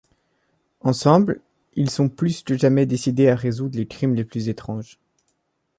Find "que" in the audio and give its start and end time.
2.41-2.57